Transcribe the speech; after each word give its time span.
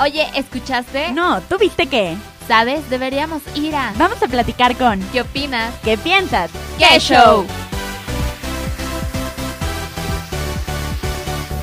Oye, 0.00 0.26
¿escuchaste? 0.36 1.10
No, 1.12 1.40
¿tú 1.40 1.58
viste 1.58 1.88
qué? 1.88 2.14
¿Sabes? 2.46 2.88
Deberíamos 2.88 3.42
ir 3.56 3.74
a... 3.74 3.92
Vamos 3.98 4.22
a 4.22 4.28
platicar 4.28 4.76
con... 4.76 5.00
¿Qué 5.10 5.22
opinas? 5.22 5.76
¿Qué 5.82 5.98
piensas? 5.98 6.52
¡Qué 6.78 7.00
show! 7.00 7.44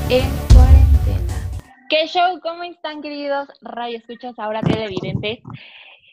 En 0.10 0.30
cuarentena. 0.54 1.50
¿Qué 1.90 2.08
show? 2.08 2.38
¿Cómo 2.42 2.64
están, 2.64 3.02
queridos 3.02 3.48
radio 3.62 4.00
escuchas 4.00 4.38
ahora 4.38 4.60
televidentes? 4.60 5.40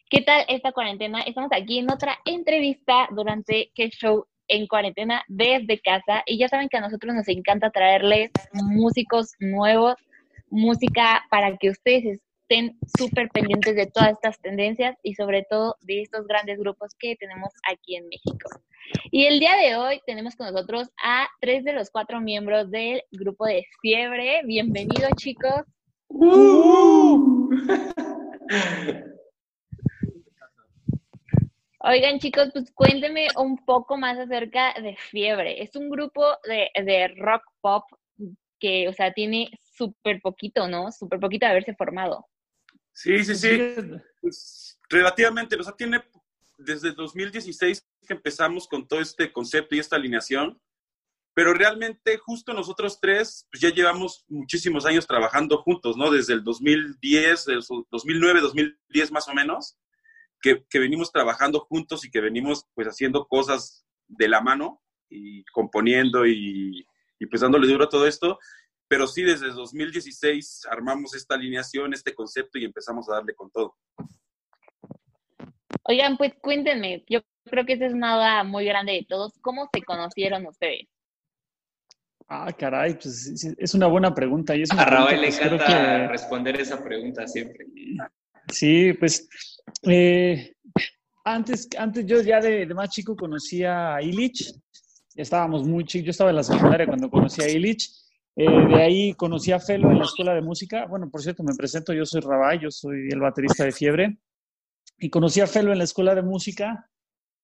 ¿Qué 0.09 0.20
tal 0.20 0.45
esta 0.46 0.70
cuarentena? 0.70 1.23
Estamos 1.23 1.50
aquí 1.52 1.80
en 1.80 1.91
otra 1.91 2.16
entrevista 2.25 3.09
durante 3.11 3.73
¿Qué 3.75 3.91
show? 3.91 4.27
en 4.46 4.66
cuarentena 4.66 5.25
desde 5.29 5.80
casa 5.80 6.23
y 6.27 6.39
ya 6.39 6.48
saben 6.48 6.68
que 6.68 6.77
a 6.77 6.82
nosotros 6.82 7.14
nos 7.14 7.27
encanta 7.29 7.70
traerles 7.70 8.30
músicos 8.52 9.32
nuevos, 9.41 9.95
música 10.52 11.24
para 11.30 11.56
que 11.56 11.70
ustedes 11.70 12.20
estén 12.42 12.79
súper 12.98 13.30
pendientes 13.30 13.74
de 13.74 13.86
todas 13.86 14.11
estas 14.12 14.38
tendencias 14.40 14.94
y 15.02 15.14
sobre 15.14 15.44
todo 15.48 15.76
de 15.80 16.02
estos 16.02 16.26
grandes 16.26 16.58
grupos 16.58 16.94
que 16.98 17.16
tenemos 17.16 17.48
aquí 17.68 17.96
en 17.96 18.06
México. 18.08 18.50
Y 19.11 19.25
el 19.25 19.40
día 19.40 19.56
de 19.56 19.76
hoy 19.76 20.02
tenemos 20.06 20.36
con 20.36 20.52
nosotros 20.52 20.90
a 21.02 21.26
tres 21.40 21.64
de 21.64 21.72
los 21.72 21.90
cuatro 21.90 22.20
miembros 22.20 22.70
del 22.70 23.02
grupo 23.11 23.46
de 23.46 23.64
Fiebre. 23.80 24.42
Bienvenidos 24.44 25.12
chicos. 25.16 25.62
Uh. 26.08 27.48
Oigan 31.84 32.19
chicos, 32.19 32.50
pues 32.53 32.70
cuéntenme 32.72 33.28
un 33.39 33.56
poco 33.64 33.97
más 33.97 34.19
acerca 34.19 34.75
de 34.75 34.97
Fiebre. 34.97 35.62
Es 35.62 35.75
un 35.75 35.89
grupo 35.89 36.22
de, 36.44 36.69
de 36.84 37.08
rock 37.16 37.42
pop 37.62 37.84
que, 38.61 38.89
o 38.89 38.92
sea, 38.92 39.12
tiene 39.12 39.50
súper 39.77 40.20
poquito, 40.20 40.69
¿no? 40.69 40.91
Súper 40.92 41.20
poquito 41.20 41.47
de 41.47 41.53
haberse 41.53 41.75
formado. 41.75 42.27
Sí, 42.92 43.25
sí, 43.25 43.34
sí. 43.34 43.75
Pues, 44.20 44.78
relativamente, 44.89 45.56
o 45.56 45.62
sea, 45.62 45.75
tiene 45.75 46.03
desde 46.59 46.92
2016 46.92 47.87
que 48.06 48.15
empezamos 48.15 48.69
con 48.69 48.87
todo 48.87 49.00
este 49.00 49.33
concepto 49.33 49.75
y 49.75 49.78
esta 49.78 49.97
alineación, 49.97 50.61
pero 51.34 51.55
realmente 51.55 52.19
justo 52.19 52.53
nosotros 52.53 53.00
tres 53.00 53.48
pues 53.50 53.62
ya 53.62 53.70
llevamos 53.70 54.25
muchísimos 54.28 54.84
años 54.84 55.06
trabajando 55.06 55.59
juntos, 55.62 55.97
¿no? 55.97 56.11
Desde 56.11 56.34
el 56.34 56.45
2010, 56.45 57.47
2009, 57.91 58.41
2010 58.41 59.12
más 59.12 59.28
o 59.28 59.34
menos 59.34 59.78
que, 60.43 60.78
venimos 60.78 61.12
trabajando 61.12 61.61
juntos 61.61 62.05
y 62.05 62.11
que 62.11 62.20
venimos 62.20 62.67
pues 62.75 62.89
haciendo 62.89 63.27
cosas 63.27 63.87
de 64.09 64.28
la 64.28 64.41
mano 64.41 64.83
y 65.09 65.45
componiendo 65.45 66.27
y, 66.27 66.84
y 67.19 67.27
pues 67.27 67.41
dándole 67.41 67.69
duro 67.69 67.84
a 67.84 67.89
todo 67.89 68.06
esto. 68.06 68.39
Pero 68.93 69.07
sí, 69.07 69.23
desde 69.23 69.48
2016 69.48 70.67
armamos 70.71 71.15
esta 71.15 71.35
alineación, 71.35 71.95
este 71.95 72.15
concepto 72.15 72.59
y 72.59 72.67
empezamos 72.67 73.09
a 73.09 73.15
darle 73.15 73.34
con 73.34 73.51
todo. 73.51 73.75
Oigan, 75.84 76.19
pues 76.19 76.34
cuéntenme, 76.43 77.03
yo 77.09 77.23
creo 77.45 77.65
que 77.65 77.73
esa 77.73 77.87
es 77.87 77.95
una 77.95 78.17
duda 78.17 78.45
muy 78.45 78.67
grande 78.67 78.93
de 78.93 79.07
todos. 79.09 79.33
¿Cómo 79.41 79.67
se 79.73 79.81
conocieron 79.81 80.47
ustedes? 80.47 80.89
Ah, 82.29 82.53
caray, 82.53 82.93
pues 82.93 83.57
es 83.57 83.75
una 83.75 83.87
buena 83.87 84.15
pregunta. 84.15 84.55
Y 84.55 84.61
es 84.61 84.71
a 84.73 84.84
Raúl 84.84 85.19
le 85.19 85.29
encanta 85.29 86.09
responder 86.09 86.61
esa 86.61 86.84
pregunta 86.84 87.27
siempre. 87.27 87.65
Sí, 88.49 88.93
pues 88.93 89.27
eh, 89.84 90.55
antes, 91.25 91.67
antes 91.79 92.05
yo 92.05 92.21
ya 92.21 92.43
de, 92.43 92.67
más 92.75 92.91
chico 92.91 93.17
conocía 93.17 93.95
a 93.95 94.03
Illich, 94.03 94.53
estábamos 95.15 95.67
muy 95.67 95.87
chicos, 95.87 96.05
yo 96.05 96.11
estaba 96.11 96.29
en 96.29 96.37
la 96.37 96.43
secundaria 96.43 96.87
cuando 96.87 97.09
conocí 97.09 97.43
a 97.43 97.49
Illich, 97.49 98.02
eh, 98.36 98.66
de 98.69 98.83
ahí 98.83 99.14
conocí 99.14 99.52
a 99.52 99.61
Felo 99.61 99.91
en 99.91 99.98
la 99.98 100.05
escuela 100.05 100.34
de 100.34 100.42
música, 100.42 100.86
bueno, 100.86 101.11
por 101.11 101.22
cierto, 101.22 101.42
me 101.42 101.55
presento, 101.55 101.92
yo 101.92 102.06
soy 102.06 102.20
Rabay, 102.20 102.61
yo 102.61 102.70
soy 102.70 103.08
el 103.11 103.20
baterista 103.20 103.64
de 103.64 103.72
Fiebre, 103.72 104.19
y 104.98 105.11
conocí 105.11 105.41
a 105.41 105.47
Felo 105.47 105.72
en 105.72 105.78
la 105.78 105.84
escuela 105.84 106.15
de 106.15 106.22
música, 106.22 106.88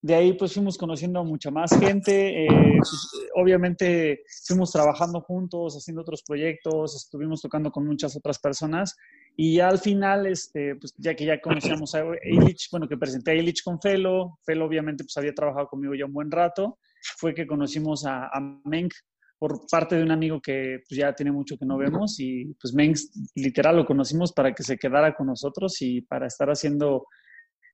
de 0.01 0.15
ahí 0.15 0.33
pues 0.35 0.55
fuimos 0.55 0.79
conociendo 0.79 1.19
a 1.19 1.25
mucha 1.25 1.51
más 1.51 1.77
gente, 1.77 2.45
eh, 2.45 2.49
pues, 2.77 3.11
obviamente 3.35 4.23
fuimos 4.47 4.71
trabajando 4.71 5.21
juntos, 5.21 5.75
haciendo 5.75 6.03
otros 6.03 6.23
proyectos, 6.23 6.95
estuvimos 6.95 7.43
tocando 7.43 7.73
con 7.73 7.85
muchas 7.85 8.17
otras 8.17 8.39
personas. 8.39 8.97
Y 9.37 9.59
al 9.59 9.79
final, 9.79 10.27
este, 10.27 10.77
pues 10.77 10.95
ya 10.99 11.15
que 11.15 11.25
ya 11.25 11.41
conocíamos 11.41 11.97
a 11.97 12.05
Illich, 12.25 12.69
bueno, 12.71 12.89
que 12.89 12.97
presenté 12.97 13.33
a 13.33 13.35
Illich 13.35 13.65
con 13.65 13.81
Felo, 13.81 14.39
Felo 14.45 14.67
obviamente 14.67 15.03
pues 15.03 15.17
había 15.17 15.35
trabajado 15.35 15.67
conmigo 15.67 15.95
ya 15.97 16.07
un 16.07 16.13
buen 16.13 16.31
rato, 16.31 16.79
fue 17.17 17.35
que 17.35 17.47
conocimos 17.47 18.07
a, 18.07 18.27
a 18.27 18.41
Meng 18.65 18.91
por 19.39 19.67
parte 19.71 19.97
de 19.97 20.03
un 20.03 20.11
amigo 20.11 20.41
que 20.41 20.81
pues, 20.89 20.99
ya 20.99 21.15
tiene 21.15 21.31
mucho 21.31 21.57
que 21.57 21.65
no 21.65 21.79
vemos 21.79 22.19
y 22.19 22.55
pues 22.61 22.75
Meng 22.75 22.95
literal 23.37 23.77
lo 23.77 23.87
conocimos 23.87 24.33
para 24.33 24.53
que 24.53 24.63
se 24.63 24.77
quedara 24.77 25.15
con 25.15 25.29
nosotros 25.29 25.81
y 25.81 26.01
para 26.01 26.27
estar 26.27 26.49
haciendo 26.49 27.07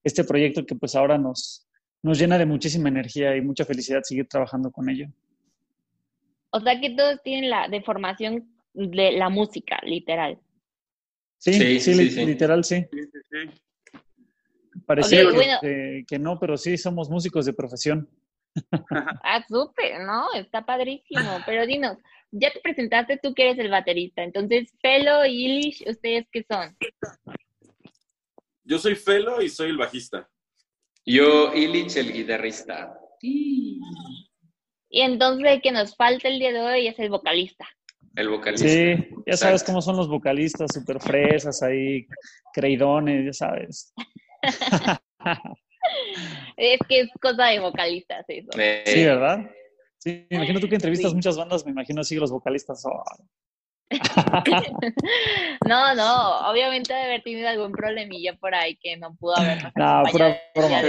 este 0.03 0.24
proyecto 0.24 0.66
que 0.66 0.74
pues 0.74 0.94
ahora 0.94 1.16
nos, 1.16 1.66
nos 2.03 2.19
llena 2.19 2.36
de 2.36 2.44
muchísima 2.44 2.91
energía 2.91 3.34
y 3.34 3.41
mucha 3.41 3.64
felicidad 3.64 4.03
seguir 4.03 4.28
trabajando 4.28 4.70
con 4.70 4.91
ello. 4.91 5.08
O 6.50 6.60
sea 6.60 6.78
que 6.80 6.91
todos 6.91 7.20
tienen 7.22 7.50
la 7.50 7.66
deformación 7.69 8.48
de 8.74 9.12
la 9.12 9.28
música, 9.28 9.80
literal. 9.84 10.38
Sí, 11.38 11.80
sí, 11.80 11.94
literal, 12.24 12.62
sí. 12.64 12.86
Parecía 14.86 15.24
que, 16.06 16.19
no, 16.19 16.38
pero 16.38 16.56
sí 16.56 16.76
somos 16.76 17.08
músicos 17.10 17.47
de 17.47 17.53
profesión. 17.53 18.08
Ah, 19.22 19.44
súper, 19.48 20.00
¿no? 20.00 20.32
Está 20.34 20.65
padrísimo. 20.65 21.38
Pero 21.47 21.66
dinos, 21.66 21.98
ya 22.31 22.53
te 22.53 22.60
presentaste 22.60 23.19
tú 23.22 23.34
que 23.34 23.50
eres 23.50 23.59
el 23.59 23.70
baterista. 23.70 24.22
Entonces, 24.22 24.72
Felo 24.81 25.25
y 25.25 25.44
Ilish, 25.44 25.88
¿ustedes 25.88 26.26
qué 26.32 26.44
son? 26.48 26.76
Yo 28.65 28.78
soy 28.78 28.94
Felo 28.94 29.42
y 29.42 29.48
soy 29.48 29.70
el 29.70 29.76
bajista. 29.76 30.28
Yo, 31.06 31.53
Illich, 31.53 31.97
el 31.97 32.12
guitarrista. 32.12 32.98
Y 33.20 33.81
entonces 34.91 35.47
el 35.50 35.60
que 35.60 35.72
nos 35.72 35.97
falta 35.97 36.28
el 36.28 36.38
día 36.38 36.53
de 36.53 36.60
hoy 36.60 36.86
es 36.86 36.98
el 36.98 37.10
vocalista. 37.10 37.69
El 38.16 38.28
vocalista. 38.28 38.69
Sí, 38.69 39.09
ya 39.26 39.36
sabes 39.36 39.65
cómo 39.65 39.82
son 39.82 39.97
los 39.97 40.09
vocalistas, 40.09 40.72
súper 40.72 41.00
fresas 41.00 41.62
ahí, 41.62 42.06
creidones, 42.54 43.26
ya 43.26 43.32
sabes. 43.32 43.92
es 46.56 46.78
que 46.89 47.00
es 47.00 47.11
cosa 47.21 47.47
de 47.47 47.61
vocalistas 47.61 48.25
eso. 48.28 48.50
Sí, 48.53 49.05
¿verdad? 49.05 49.50
Sí, 49.99 50.27
me 50.31 50.37
imagino 50.37 50.61
tú 50.61 50.69
que 50.69 50.75
entrevistas 50.75 51.15
muchas 51.15 51.37
bandas, 51.37 51.65
me 51.65 51.72
imagino 51.72 52.03
así 52.03 52.17
los 52.17 52.31
vocalistas. 52.31 52.84
Oh. 52.84 53.03
no, 55.67 55.95
no, 55.95 56.50
obviamente 56.50 56.93
debe 56.93 57.05
haber 57.06 57.22
tenido 57.22 57.49
algún 57.49 57.72
problemilla 57.72 58.34
por 58.37 58.55
ahí 58.55 58.77
que 58.77 58.97
no 58.97 59.15
pudo 59.17 59.37
haber. 59.37 59.62
No, 59.77 60.03
pura 60.11 60.41
broma. 60.55 60.83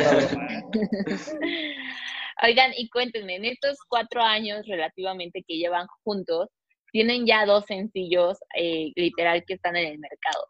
Oigan, 2.43 2.71
y 2.75 2.89
cuéntenme, 2.89 3.35
en 3.35 3.45
estos 3.45 3.77
cuatro 3.87 4.21
años 4.21 4.65
relativamente 4.67 5.43
que 5.47 5.57
llevan 5.57 5.87
juntos, 6.03 6.49
tienen 6.91 7.25
ya 7.25 7.45
dos 7.45 7.65
sencillos 7.65 8.37
eh, 8.57 8.91
literal 8.95 9.43
que 9.45 9.53
están 9.55 9.75
en 9.75 9.87
el 9.87 9.99
mercado. 9.99 10.45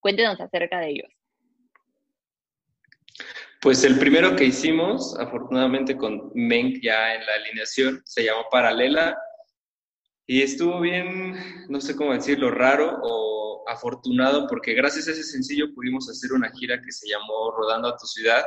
Cuéntenos 0.00 0.40
acerca 0.40 0.80
de 0.80 0.90
ellos. 0.90 1.10
Pues 3.66 3.82
el 3.82 3.98
primero 3.98 4.36
que 4.36 4.44
hicimos, 4.44 5.18
afortunadamente 5.18 5.96
con 5.96 6.30
Menk 6.34 6.78
ya 6.84 7.16
en 7.16 7.26
la 7.26 7.34
alineación, 7.34 8.00
se 8.04 8.22
llamó 8.22 8.44
Paralela. 8.48 9.18
Y 10.24 10.42
estuvo 10.42 10.80
bien, 10.80 11.34
no 11.68 11.80
sé 11.80 11.96
cómo 11.96 12.12
decirlo, 12.12 12.52
raro 12.52 13.00
o 13.02 13.68
afortunado 13.68 14.46
porque 14.46 14.72
gracias 14.72 15.08
a 15.08 15.10
ese 15.10 15.24
sencillo 15.24 15.74
pudimos 15.74 16.08
hacer 16.08 16.32
una 16.32 16.48
gira 16.52 16.80
que 16.80 16.92
se 16.92 17.08
llamó 17.08 17.50
Rodando 17.50 17.88
a 17.88 17.96
tu 17.96 18.06
ciudad, 18.06 18.44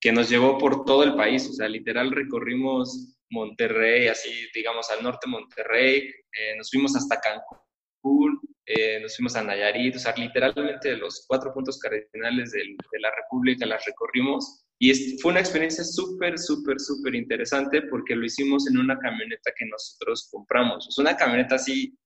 que 0.00 0.10
nos 0.10 0.28
llevó 0.28 0.58
por 0.58 0.84
todo 0.84 1.04
el 1.04 1.14
país, 1.14 1.48
o 1.48 1.52
sea, 1.52 1.68
literal 1.68 2.10
recorrimos 2.10 3.16
Monterrey, 3.30 4.08
así 4.08 4.28
digamos 4.52 4.90
al 4.90 5.04
norte 5.04 5.28
de 5.28 5.30
Monterrey, 5.34 5.98
eh, 6.32 6.56
nos 6.56 6.68
fuimos 6.68 6.96
hasta 6.96 7.20
Cancún, 7.20 8.40
eh, 8.68 9.00
nos 9.00 9.16
fuimos 9.16 9.34
a 9.34 9.42
Nayarit, 9.42 9.96
o 9.96 9.98
sea, 9.98 10.14
literalmente 10.16 10.94
los 10.96 11.24
cuatro 11.26 11.52
puntos 11.54 11.78
cardinales 11.78 12.52
de, 12.52 12.76
la 13.00 13.10
República 13.16 13.64
las 13.64 13.84
recorrimos 13.86 14.66
y 14.78 15.18
fue 15.18 15.32
una 15.32 15.40
experiencia 15.40 15.82
súper, 15.84 16.38
súper, 16.38 16.78
súper 16.78 17.14
interesante 17.14 17.82
porque 17.82 18.14
lo 18.14 18.26
hicimos 18.26 18.68
en 18.68 18.78
una 18.78 18.98
camioneta 18.98 19.52
que 19.56 19.66
nosotros 19.66 20.28
compramos, 20.30 20.86
es 20.88 20.98
una 20.98 21.16
camioneta 21.16 21.54
así 21.54 21.98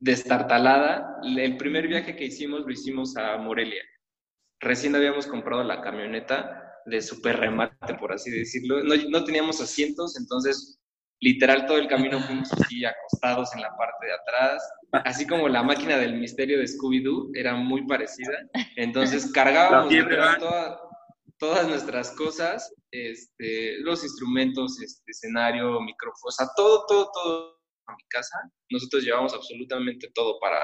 destartalada. 0.00 1.20
El 1.22 1.56
primer 1.56 1.86
viaje 1.86 2.16
que 2.16 2.24
hicimos 2.26 2.62
lo 2.62 2.70
hicimos 2.70 3.16
a 3.16 3.36
Morelia. 3.36 3.82
Recién 4.60 4.94
habíamos 4.94 5.26
comprado 5.26 5.62
la 5.62 5.80
camioneta 5.80 6.82
de 6.86 7.00
super 7.00 7.38
remate, 7.38 7.94
por 7.94 8.12
así 8.12 8.30
decirlo. 8.30 8.82
No, 8.82 8.94
no, 9.08 9.24
teníamos 9.24 9.60
asientos, 9.60 10.18
entonces 10.18 10.79
literal 11.20 11.66
todo 11.66 11.78
el 11.78 11.88
camino 11.88 12.20
fuimos 12.20 12.52
así 12.52 12.84
acostados 12.84 13.54
en 13.54 13.62
la 13.62 13.76
parte 13.76 14.06
de 14.06 14.12
atrás, 14.12 14.72
así 15.04 15.26
como 15.26 15.48
la 15.48 15.62
máquina 15.62 15.98
del 15.98 16.14
misterio 16.14 16.58
de 16.58 16.66
Scooby-Doo 16.66 17.30
era 17.34 17.54
muy 17.54 17.86
parecida. 17.86 18.32
Entonces 18.76 19.30
cargábamos 19.32 19.92
todas 21.38 21.68
nuestras 21.68 22.10
cosas, 22.12 22.72
este, 22.90 23.78
los 23.80 24.02
instrumentos, 24.04 24.80
este, 24.82 25.10
escenario, 25.10 25.80
micrófono, 25.80 26.28
o 26.28 26.30
sea, 26.30 26.46
todo, 26.54 26.84
todo, 26.86 27.10
todo 27.12 27.60
a 27.86 27.92
mi 27.96 28.04
casa. 28.08 28.36
Nosotros 28.70 29.02
llevamos 29.02 29.32
absolutamente 29.34 30.10
todo 30.14 30.38
para, 30.38 30.60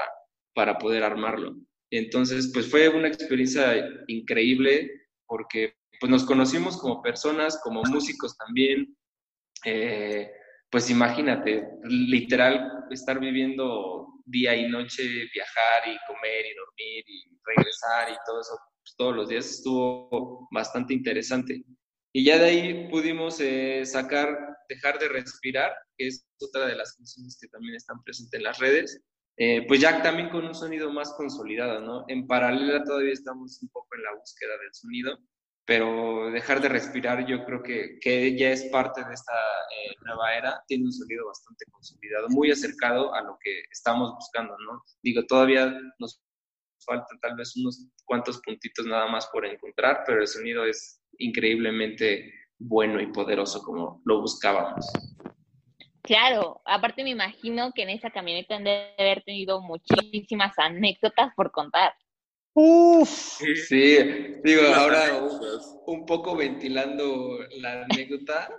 para 0.53 0.77
poder 0.77 1.03
armarlo. 1.03 1.55
Entonces, 1.91 2.51
pues 2.53 2.69
fue 2.69 2.89
una 2.89 3.07
experiencia 3.07 3.75
increíble 4.07 4.91
porque 5.25 5.75
pues 5.99 6.11
nos 6.11 6.25
conocimos 6.25 6.77
como 6.77 7.01
personas, 7.01 7.59
como 7.63 7.81
músicos 7.83 8.37
también. 8.37 8.95
Eh, 9.65 10.29
pues 10.69 10.89
imagínate, 10.89 11.67
literal, 11.83 12.85
estar 12.91 13.19
viviendo 13.19 14.07
día 14.25 14.55
y 14.55 14.69
noche, 14.69 15.03
viajar 15.33 15.87
y 15.87 15.97
comer 16.05 16.45
y 16.45 16.55
dormir 16.55 17.03
y 17.07 17.39
regresar 17.45 18.11
y 18.11 18.15
todo 18.25 18.41
eso 18.41 18.57
pues, 18.87 18.95
todos 18.97 19.15
los 19.15 19.29
días 19.29 19.45
estuvo 19.45 20.47
bastante 20.51 20.93
interesante. 20.93 21.63
Y 22.13 22.23
ya 22.23 22.37
de 22.37 22.45
ahí 22.45 22.89
pudimos 22.89 23.39
eh, 23.39 23.85
sacar 23.85 24.37
Dejar 24.69 24.99
de 24.99 25.07
Respirar, 25.07 25.73
que 25.97 26.07
es 26.07 26.27
otra 26.41 26.65
de 26.67 26.75
las 26.75 26.95
canciones 26.95 27.37
que 27.39 27.47
también 27.47 27.75
están 27.75 28.03
presentes 28.03 28.37
en 28.37 28.43
las 28.43 28.59
redes, 28.59 29.01
eh, 29.37 29.65
pues 29.67 29.79
ya 29.79 30.01
también 30.01 30.29
con 30.29 30.45
un 30.45 30.55
sonido 30.55 30.91
más 30.91 31.13
consolidado, 31.13 31.79
¿no? 31.79 32.05
En 32.07 32.27
paralela 32.27 32.83
todavía 32.83 33.13
estamos 33.13 33.61
un 33.61 33.69
poco 33.69 33.87
en 33.95 34.03
la 34.03 34.15
búsqueda 34.15 34.57
del 34.57 34.73
sonido, 34.73 35.17
pero 35.67 36.31
Dejar 36.31 36.61
de 36.61 36.69
Respirar 36.69 37.27
yo 37.27 37.43
creo 37.43 37.61
que, 37.61 37.99
que 37.99 38.37
ya 38.37 38.51
es 38.51 38.63
parte 38.71 39.03
de 39.03 39.13
esta 39.13 39.33
eh, 39.33 39.93
nueva 40.05 40.33
era, 40.33 40.63
tiene 40.65 40.85
un 40.85 40.93
sonido 40.93 41.27
bastante 41.27 41.65
consolidado, 41.69 42.29
muy 42.29 42.49
acercado 42.49 43.13
a 43.13 43.21
lo 43.21 43.37
que 43.43 43.63
estamos 43.69 44.13
buscando, 44.15 44.57
¿no? 44.59 44.81
Digo, 45.03 45.25
todavía 45.27 45.77
nos 45.99 46.23
faltan 46.85 47.19
tal 47.19 47.35
vez 47.35 47.57
unos 47.57 47.85
cuantos 48.05 48.39
puntitos 48.39 48.85
nada 48.85 49.07
más 49.07 49.27
por 49.27 49.45
encontrar, 49.45 50.03
pero 50.07 50.21
el 50.21 50.27
sonido 50.27 50.63
es 50.65 51.01
increíblemente 51.17 52.33
bueno 52.57 53.01
y 53.01 53.07
poderoso 53.07 53.61
como 53.61 54.01
lo 54.05 54.21
buscábamos. 54.21 54.85
Claro, 56.01 56.61
aparte 56.63 57.03
me 57.03 57.09
imagino 57.09 57.73
que 57.73 57.83
en 57.83 57.89
esa 57.89 58.09
camioneta 58.09 58.55
han 58.55 58.63
de 58.63 58.93
haber 58.97 59.21
tenido 59.23 59.61
muchísimas 59.61 60.57
anécdotas 60.57 61.33
por 61.35 61.51
contar. 61.51 61.93
Uf. 62.59 63.37
Sí, 63.67 63.99
digo, 64.43 64.63
ahora 64.73 65.21
un, 65.85 66.07
poco 66.07 66.35
ventilando 66.35 67.37
la 67.59 67.83
anécdota, 67.83 68.49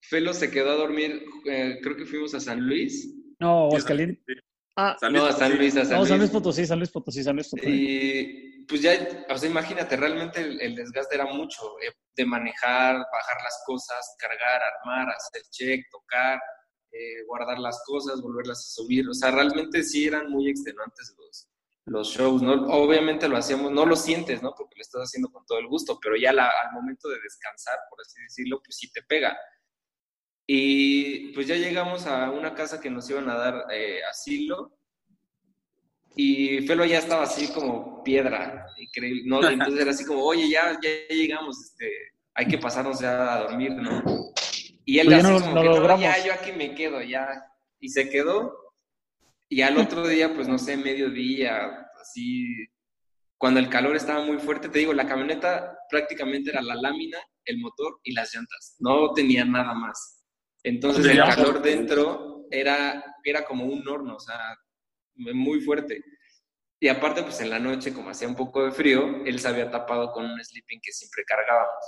Felo 0.00 0.32
se 0.32 0.48
quedó 0.48 0.70
a 0.70 0.76
dormir, 0.76 1.24
eh, 1.46 1.80
creo 1.82 1.96
que 1.96 2.06
fuimos 2.06 2.34
a 2.34 2.40
San 2.40 2.60
Luis. 2.60 3.12
No, 3.40 3.64
Aguascalientes. 3.64 4.36
Ah, 4.76 4.96
no, 5.10 5.26
a 5.26 5.32
San 5.32 5.58
Luis, 5.58 5.76
a 5.76 5.84
San 5.84 5.94
no, 5.94 5.98
Luis. 5.98 6.08
San 6.10 6.18
Luis 6.18 6.30
Potosí, 6.30 6.66
San 6.66 6.78
Luis 6.78 6.90
Potosí, 6.92 7.24
San 7.24 7.34
Luis 7.34 7.48
Potosí. 7.48 7.68
Y 7.68 8.64
pues 8.66 8.80
ya, 8.80 8.92
o 9.28 9.36
sea, 9.36 9.50
imagínate, 9.50 9.96
realmente 9.96 10.40
el, 10.40 10.76
desgaste 10.76 11.16
era 11.16 11.26
mucho, 11.26 11.62
eh, 11.80 11.92
de 12.14 12.24
manejar, 12.24 12.94
bajar 12.94 13.42
las 13.42 13.60
cosas, 13.66 14.14
cargar, 14.20 14.62
armar, 14.62 15.16
hacer 15.16 15.42
check, 15.50 15.84
tocar, 15.90 16.38
eh, 16.92 17.24
guardar 17.26 17.58
las 17.58 17.82
cosas, 17.84 18.22
volverlas 18.22 18.60
a 18.60 18.82
subir, 18.82 19.08
o 19.08 19.14
sea, 19.14 19.32
realmente 19.32 19.82
sí 19.82 20.06
eran 20.06 20.30
muy 20.30 20.48
extenuantes 20.48 21.12
los, 21.18 21.48
los 21.86 22.08
shows, 22.08 22.42
¿no? 22.42 22.52
Obviamente 22.68 23.28
lo 23.28 23.36
hacíamos, 23.36 23.72
no 23.72 23.84
lo 23.84 23.96
sientes, 23.96 24.42
¿no? 24.42 24.54
Porque 24.56 24.76
lo 24.76 24.82
estás 24.82 25.02
haciendo 25.02 25.30
con 25.30 25.44
todo 25.44 25.58
el 25.58 25.66
gusto, 25.66 25.98
pero 26.00 26.16
ya 26.16 26.30
al 26.30 26.72
momento 26.72 27.08
de 27.08 27.20
descansar, 27.20 27.78
por 27.90 28.00
así 28.00 28.22
decirlo, 28.22 28.60
pues 28.62 28.76
sí 28.76 28.90
te 28.92 29.02
pega. 29.02 29.36
Y 30.46 31.32
pues 31.32 31.46
ya 31.46 31.56
llegamos 31.56 32.06
a 32.06 32.30
una 32.30 32.54
casa 32.54 32.80
que 32.80 32.90
nos 32.90 33.08
iban 33.10 33.28
a 33.28 33.34
dar 33.34 33.66
eh, 33.72 34.00
asilo. 34.08 34.76
Y 36.14 36.66
Felo 36.66 36.84
ya 36.84 36.98
estaba 36.98 37.22
así 37.22 37.52
como 37.52 38.02
piedra, 38.04 38.66
increíble. 38.76 39.22
¿no? 39.26 39.48
Entonces 39.48 39.80
era 39.80 39.90
así 39.90 40.04
como, 40.04 40.24
oye, 40.24 40.48
ya, 40.50 40.78
ya 40.80 40.90
llegamos, 41.08 41.58
este, 41.58 41.90
hay 42.34 42.46
que 42.46 42.58
pasarnos 42.58 43.00
ya 43.00 43.34
a 43.34 43.42
dormir, 43.44 43.72
¿no? 43.72 44.02
Y 44.84 44.98
él 44.98 45.06
pues 45.06 45.24
así 45.24 45.42
como 45.42 45.54
no, 45.54 45.98
ya, 45.98 46.24
yo 46.24 46.32
aquí 46.32 46.52
me 46.52 46.74
quedo, 46.74 47.00
ya. 47.02 47.28
Y 47.80 47.88
se 47.88 48.08
quedó. 48.10 48.61
Y 49.52 49.60
al 49.60 49.76
otro 49.76 50.08
día, 50.08 50.34
pues 50.34 50.48
no 50.48 50.56
sé, 50.56 50.78
mediodía, 50.78 51.86
así, 52.00 52.46
cuando 53.36 53.60
el 53.60 53.68
calor 53.68 53.94
estaba 53.96 54.24
muy 54.24 54.38
fuerte, 54.38 54.70
te 54.70 54.78
digo, 54.78 54.94
la 54.94 55.06
camioneta 55.06 55.78
prácticamente 55.90 56.48
era 56.48 56.62
la 56.62 56.74
lámina, 56.74 57.18
el 57.44 57.58
motor 57.58 58.00
y 58.02 58.14
las 58.14 58.34
llantas. 58.34 58.76
No 58.78 59.12
tenía 59.12 59.44
nada 59.44 59.74
más. 59.74 60.24
Entonces 60.62 61.04
el 61.04 61.18
calor 61.18 61.60
dentro 61.60 62.46
era, 62.50 63.04
era 63.22 63.44
como 63.44 63.66
un 63.66 63.86
horno, 63.86 64.16
o 64.16 64.20
sea, 64.20 64.56
muy 65.16 65.60
fuerte. 65.60 66.02
Y 66.80 66.88
aparte, 66.88 67.22
pues 67.22 67.38
en 67.42 67.50
la 67.50 67.58
noche, 67.58 67.92
como 67.92 68.08
hacía 68.08 68.28
un 68.28 68.36
poco 68.36 68.64
de 68.64 68.72
frío, 68.72 69.22
él 69.26 69.38
se 69.38 69.48
había 69.48 69.70
tapado 69.70 70.12
con 70.12 70.24
un 70.24 70.42
sleeping 70.42 70.80
que 70.82 70.92
siempre 70.92 71.24
cargábamos. 71.26 71.84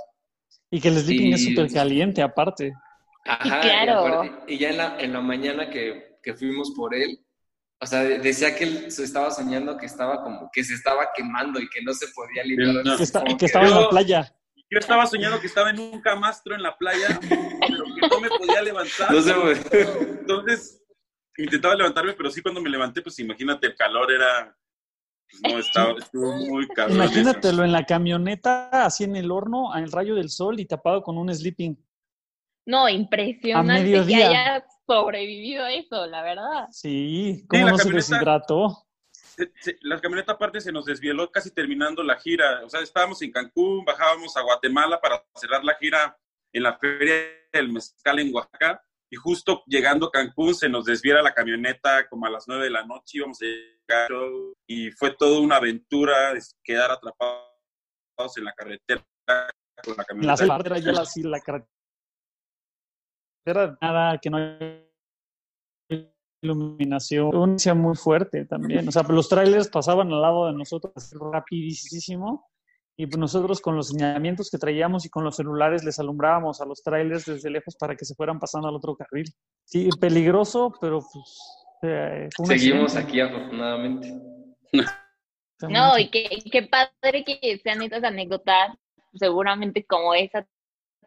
Y 0.71 0.83
que 0.83 0.89
el 0.89 0.99
sleeping 0.99 1.33
es 1.33 1.45
súper 1.45 1.73
caliente, 1.73 2.21
aparte. 2.21 2.75
Ajá, 3.25 3.63
claro. 3.63 4.45
y, 4.47 4.59
ya 4.59 4.69
en 4.69 4.77
la, 4.77 5.01
en 5.01 5.15
la 5.15 5.23
mañana 5.23 5.71
que, 5.71 6.19
que, 6.23 6.35
fuimos 6.35 6.75
por 6.77 6.95
él, 6.95 7.25
o 7.81 7.87
sea, 7.87 8.03
decía 8.03 8.55
que 8.57 8.65
él 8.65 8.91
se 8.91 9.05
estaba 9.05 9.31
soñando 9.31 9.77
que 9.77 9.87
estaba 9.87 10.23
como, 10.23 10.51
que 10.53 10.65
se 10.65 10.75
estaba 10.75 11.09
quemando 11.15 11.61
y 11.61 11.69
que 11.69 11.83
no 11.83 11.93
se 11.93 12.07
podía 12.09 12.43
librar. 12.45 12.83
que, 12.97 13.37
que, 13.37 13.47
estaba 13.47 13.67
en 13.67 13.75
la 13.75 13.89
playa. 13.89 14.35
Yo 14.71 14.79
estaba 14.79 15.07
soñando 15.07 15.41
que 15.41 15.47
estaba 15.47 15.71
en 15.71 15.79
un 15.79 16.01
camastro 16.01 16.55
en 16.55 16.63
la 16.63 16.77
playa, 16.77 17.19
pero 17.21 17.85
que 17.85 18.09
no 18.09 18.21
me 18.21 18.29
podía 18.29 18.63
levantar. 18.63 19.09
Entonces, 19.15 20.83
intentaba 21.37 21.75
levantarme, 21.75 22.15
pero 22.15 22.31
sí 22.31 22.41
cuando 22.43 22.61
me 22.61 22.71
levanté, 22.71 23.03
pues 23.03 23.19
imagínate, 23.19 23.67
el 23.69 23.77
calor 23.77 24.11
era... 24.11 24.57
Pues 25.43 25.53
no, 25.53 25.59
estaba, 25.59 25.99
estuvo 25.99 26.37
muy 26.37 26.69
calor. 26.69 26.93
Imagínatelo 26.93 27.65
en 27.65 27.73
la 27.73 27.85
camioneta, 27.85 28.85
así 28.85 29.05
en 29.05 29.17
el 29.17 29.31
horno, 29.31 29.77
en 29.77 29.85
el 29.85 29.93
rayo 29.93 30.15
del 30.15 30.31
sol 30.31 30.61
y 30.61 30.67
tapado 30.67 31.03
con 31.03 31.19
un 31.19 31.35
sleeping. 31.35 31.77
No, 32.67 32.89
impresionante 32.89 34.07
que 34.07 34.25
haya 34.25 34.65
sobrevivido 34.87 35.67
eso, 35.67 36.07
la 36.07 36.23
verdad. 36.23 36.67
Sí, 36.71 37.45
¿cómo 37.49 37.71
no 37.71 37.79
se 37.79 37.91
deshidrató? 37.91 38.87
la 39.83 40.01
camioneta 40.01 40.33
aparte 40.33 40.61
se 40.61 40.71
nos 40.71 40.85
desvieló 40.85 41.31
casi 41.31 41.51
terminando 41.51 42.03
la 42.03 42.17
gira. 42.17 42.63
O 42.65 42.71
sea, 42.71 42.81
estábamos 42.81 43.21
en 43.23 43.33
Cancún, 43.33 43.85
bajábamos 43.85 44.37
a 44.37 44.43
Guatemala 44.43 45.01
para 45.01 45.25
cerrar 45.35 45.65
la 45.65 45.75
gira 45.75 46.17
en 46.53 46.63
la 46.63 46.79
feria 46.79 47.15
del 47.53 47.73
mezcal 47.73 48.19
en 48.19 48.35
Oaxaca. 48.35 48.83
Y 49.11 49.17
justo 49.17 49.63
llegando 49.67 50.07
a 50.07 50.11
Cancún 50.11 50.55
se 50.55 50.69
nos 50.69 50.85
desviera 50.85 51.23
la 51.23 51.35
camioneta 51.35 52.09
como 52.09 52.27
a 52.27 52.31
las 52.31 52.45
nueve 52.49 52.65
de 52.65 52.71
la 52.71 52.85
noche, 52.85 53.19
íbamos 53.19 53.41
a 53.43 53.45
llegar 53.45 54.11
y 54.67 54.91
fue 54.93 55.15
toda 55.15 55.41
una 55.41 55.57
aventura 55.57 56.33
quedar 56.63 56.91
atrapados 56.91 57.49
en 58.37 58.45
la 58.45 58.53
carretera 58.53 59.05
con 59.85 59.97
la 59.97 60.05
camioneta. 60.05 60.47
La 60.47 60.79
ya 60.79 60.93
la, 60.93 61.05
la 61.31 61.41
carretera 61.41 61.75
nada 63.81 64.19
que 64.19 64.31
no 64.31 64.39
iluminación, 66.45 67.35
una 67.35 67.75
muy 67.75 67.97
fuerte 67.97 68.45
también. 68.45 68.87
O 68.87 68.93
sea, 68.93 69.03
los 69.09 69.29
trailers 69.29 69.69
pasaban 69.69 70.13
al 70.13 70.21
lado 70.21 70.47
de 70.47 70.53
nosotros 70.53 70.93
rapidísimo 71.13 72.47
y 72.97 73.07
pues 73.07 73.19
nosotros 73.19 73.61
con 73.61 73.75
los 73.77 73.89
señalamientos 73.89 74.51
que 74.51 74.59
traíamos 74.59 75.05
y 75.05 75.09
con 75.11 75.25
los 75.25 75.37
celulares 75.37 75.83
les 75.83 75.99
alumbrábamos 75.99 76.61
a 76.61 76.67
los 76.67 76.83
trailers 76.83 77.25
desde 77.25 77.51
lejos 77.51 77.75
para 77.77 77.97
que 77.97 78.05
se 78.05 78.15
fueran 78.15 78.39
pasando 78.39 78.69
al 78.69 78.77
otro 78.77 78.95
carril. 78.95 79.27
Sí, 79.65 79.89
peligroso, 80.01 80.73
pero 80.81 81.01
pues... 81.01 81.67
Eh, 81.83 82.29
Seguimos 82.45 82.95
aquí 82.97 83.21
afortunadamente. 83.21 84.15
No, 85.69 85.99
y 85.99 86.11
qué, 86.11 86.29
qué 86.51 86.63
padre 86.63 87.25
que 87.25 87.59
sean 87.63 87.83
estas 87.83 88.05
anécdotas, 88.05 88.77
seguramente 89.15 89.85
como 89.85 90.15
esa 90.15 90.47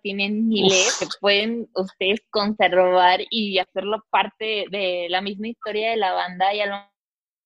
tienen 0.01 0.48
miles 0.48 0.98
que 1.00 1.08
pueden 1.20 1.70
ustedes 1.75 2.22
conservar 2.30 3.20
y 3.30 3.58
hacerlo 3.60 4.04
parte 4.10 4.66
de 4.70 5.08
la 5.10 5.22
misma 5.22 5.48
historia 5.48 5.92
de 5.92 5.98
la 5.98 6.13
banda 6.13 6.54
y 6.54 6.62
a 6.62 6.89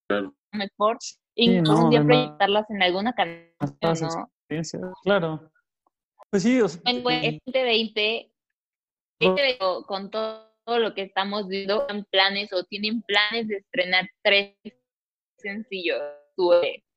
lo 0.08 0.34
mejor 0.52 0.98
incluso 1.34 1.84
un 1.84 1.90
día 1.90 2.04
proyectarlas 2.04 2.70
en 2.70 2.82
alguna 2.82 3.12
canción, 3.14 4.28
Claro. 5.02 5.50
Pues 6.30 6.42
sí, 6.42 6.60
o 6.60 6.68
sea, 6.68 6.80
en 6.86 7.02
2020, 7.02 8.30
con 9.86 10.10
todo, 10.10 10.48
lo 10.66 10.94
que 10.94 11.02
estamos 11.02 11.48
viendo, 11.48 11.86
en 11.88 12.04
planes 12.04 12.52
o 12.52 12.64
tienen 12.64 13.02
planes 13.02 13.48
de 13.48 13.56
estrenar 13.56 14.08
tres 14.22 14.54
sencillos. 15.36 16.00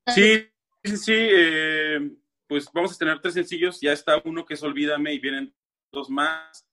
Sí, 0.08 0.48
sí, 0.84 0.98
sí. 0.98 1.14
Eh, 1.14 2.12
pues 2.48 2.70
vamos 2.74 2.94
a 2.94 2.98
tener 2.98 3.20
tres 3.20 3.34
sencillos. 3.34 3.80
Ya 3.82 3.92
está 3.92 4.22
uno 4.24 4.46
que 4.46 4.54
es 4.54 4.64
Olvídame 4.64 5.14
y 5.14 5.20
vienen 5.20 5.54
dos 5.92 6.10
más. 6.10 6.66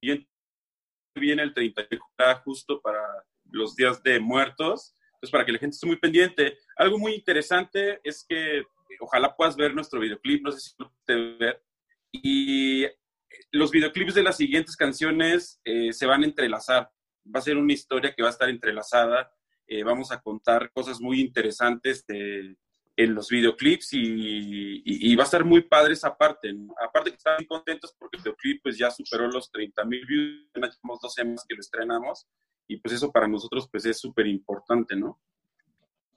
Y 0.00 0.26
viene 1.14 1.42
el 1.42 1.52
30 1.54 1.86
justo 2.44 2.80
para 2.80 3.00
los 3.50 3.74
días 3.74 4.02
de 4.02 4.20
muertos. 4.20 4.94
Entonces, 5.14 5.32
para 5.32 5.44
que 5.44 5.52
la 5.52 5.58
gente 5.58 5.74
esté 5.74 5.86
muy 5.86 5.96
pendiente. 5.96 6.58
Algo 6.76 6.98
muy 6.98 7.14
interesante 7.14 8.00
es 8.04 8.24
que 8.28 8.62
ojalá 9.00 9.34
puedas 9.34 9.56
ver 9.56 9.74
nuestro 9.74 10.00
videoclip, 10.00 10.42
no 10.42 10.52
sé 10.52 10.60
si 10.60 10.74
lo 10.78 10.92
puedes 11.04 11.38
ver. 11.38 11.62
Y 12.12 12.86
los 13.50 13.70
videoclips 13.70 14.14
de 14.14 14.22
las 14.22 14.36
siguientes 14.36 14.76
canciones 14.76 15.60
eh, 15.64 15.92
se 15.92 16.06
van 16.06 16.22
a 16.22 16.26
entrelazar. 16.26 16.90
Va 17.26 17.40
a 17.40 17.42
ser 17.42 17.56
una 17.56 17.72
historia 17.72 18.14
que 18.14 18.22
va 18.22 18.28
a 18.28 18.32
estar 18.32 18.48
entrelazada. 18.48 19.30
Eh, 19.66 19.82
vamos 19.82 20.12
a 20.12 20.20
contar 20.20 20.70
cosas 20.72 21.00
muy 21.00 21.20
interesantes 21.20 22.06
de, 22.06 22.56
en 22.98 23.14
los 23.14 23.28
videoclips 23.28 23.90
y, 23.92 25.14
va 25.14 25.22
a 25.22 25.24
estar 25.24 25.44
muy 25.44 25.62
padre 25.62 25.92
esa 25.92 26.16
parte. 26.16 26.52
Aparte 26.84 27.10
que 27.10 27.16
están 27.16 27.44
contentos 27.46 27.94
porque 27.96 28.16
el 28.16 28.24
videoclip 28.24 28.62
pues 28.62 28.76
ya 28.76 28.90
superó 28.90 29.28
los 29.28 29.50
30 29.52 29.84
mil 29.84 30.04
views, 30.04 30.50
llevamos 30.52 31.00
dos 31.00 31.14
semanas 31.14 31.44
que 31.48 31.54
lo 31.54 31.60
estrenamos 31.60 32.26
y 32.66 32.76
pues 32.78 32.94
eso 32.94 33.12
para 33.12 33.28
nosotros 33.28 33.68
pues 33.70 33.86
es 33.86 34.00
súper 34.00 34.26
importante, 34.26 34.96
¿no? 34.96 35.20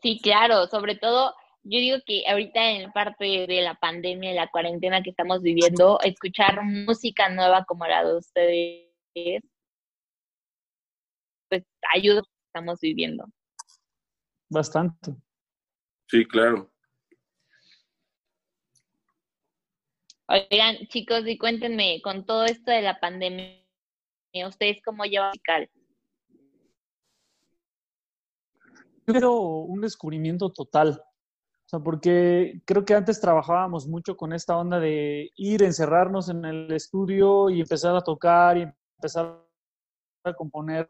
Sí, 0.02 0.20
claro, 0.24 0.66
sobre 0.66 0.96
todo 0.96 1.36
yo 1.62 1.78
digo 1.78 1.98
que 2.04 2.24
ahorita 2.28 2.72
en 2.72 2.92
parte 2.92 3.46
de 3.46 3.62
la 3.62 3.76
pandemia, 3.76 4.34
la 4.34 4.50
cuarentena 4.50 5.04
que 5.04 5.12
estamos 5.12 5.44
viviendo, 5.44 6.00
escuchar 6.02 6.64
música 6.64 7.30
nueva 7.30 7.64
como 7.66 7.86
la 7.86 8.04
de 8.04 8.18
ustedes, 8.18 9.44
pues 11.48 11.64
ayuda 11.94 12.14
a 12.14 12.22
lo 12.22 12.24
que 12.24 12.48
estamos 12.48 12.80
viviendo. 12.80 13.26
Bastante. 14.50 15.12
Sí, 16.08 16.26
claro. 16.26 16.71
Oigan, 20.32 20.78
chicos, 20.88 21.28
y 21.28 21.38
cuéntenme, 21.38 22.02
con 22.02 22.26
todo 22.26 22.46
esto 22.46 22.72
de 22.72 22.82
la 22.82 23.02
pandemia, 23.02 23.58
¿ustedes 24.48 24.82
cómo 24.82 25.04
llevan 25.04 25.32
musical? 25.32 25.70
Yo 29.06 29.14
creo 29.14 29.34
un 29.34 29.82
descubrimiento 29.82 30.50
total. 30.50 31.04
O 31.66 31.70
sea, 31.70 31.80
porque 31.80 32.62
creo 32.64 32.86
que 32.86 32.94
antes 32.94 33.20
trabajábamos 33.20 33.88
mucho 33.88 34.16
con 34.16 34.32
esta 34.32 34.56
onda 34.58 34.80
de 34.80 35.32
ir, 35.36 35.64
encerrarnos 35.64 36.30
en 36.30 36.46
el 36.46 36.72
estudio 36.72 37.50
y 37.50 37.60
empezar 37.60 37.94
a 37.94 38.02
tocar 38.02 38.58
y 38.58 38.68
empezar 38.96 39.46
a 40.24 40.34
componer 40.34 40.90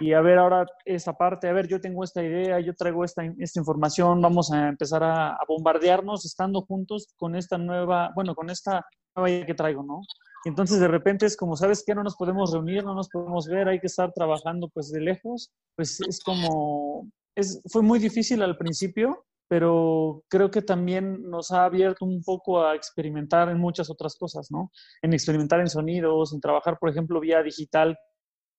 y 0.00 0.12
a 0.12 0.20
ver 0.20 0.38
ahora 0.38 0.66
esa 0.84 1.14
parte, 1.14 1.48
a 1.48 1.52
ver, 1.52 1.66
yo 1.66 1.80
tengo 1.80 2.04
esta 2.04 2.22
idea, 2.22 2.60
yo 2.60 2.74
traigo 2.74 3.04
esta, 3.04 3.24
esta 3.38 3.60
información, 3.60 4.20
vamos 4.20 4.52
a 4.52 4.68
empezar 4.68 5.02
a, 5.02 5.30
a, 5.30 5.38
bombardearnos 5.48 6.24
estando 6.24 6.62
juntos 6.62 7.12
con 7.16 7.34
esta 7.34 7.58
nueva, 7.58 8.12
bueno, 8.14 8.34
con 8.34 8.50
esta 8.50 8.86
nueva 9.14 9.30
idea 9.30 9.46
que 9.46 9.54
traigo, 9.54 9.82
¿no? 9.82 10.02
Entonces 10.44 10.78
de 10.78 10.88
repente 10.88 11.26
es 11.26 11.36
como, 11.36 11.56
¿sabes 11.56 11.82
qué? 11.84 11.94
No 11.94 12.04
nos 12.04 12.16
podemos 12.16 12.52
reunir, 12.52 12.84
no 12.84 12.94
nos 12.94 13.08
podemos 13.08 13.48
ver, 13.48 13.68
hay 13.68 13.80
que 13.80 13.88
estar 13.88 14.12
trabajando 14.12 14.68
pues 14.68 14.90
de 14.90 15.00
lejos, 15.00 15.50
pues 15.74 16.00
es 16.00 16.22
como, 16.22 17.10
es, 17.34 17.60
fue 17.70 17.82
muy 17.82 17.98
difícil 17.98 18.42
al 18.42 18.56
principio, 18.56 19.24
pero 19.48 20.24
creo 20.28 20.50
que 20.50 20.62
también 20.62 21.22
nos 21.28 21.50
ha 21.50 21.64
abierto 21.64 22.04
un 22.04 22.22
poco 22.22 22.64
a 22.64 22.74
experimentar 22.74 23.48
en 23.48 23.58
muchas 23.58 23.90
otras 23.90 24.16
cosas, 24.16 24.50
¿no? 24.50 24.70
En 25.02 25.12
experimentar 25.12 25.60
en 25.60 25.68
sonidos, 25.68 26.32
en 26.32 26.40
trabajar, 26.40 26.78
por 26.78 26.90
ejemplo, 26.90 27.20
vía 27.20 27.42
digital, 27.42 27.96